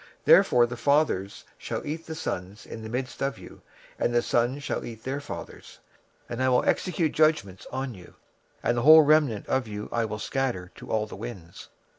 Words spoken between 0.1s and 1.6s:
26:005:010 Therefore the fathers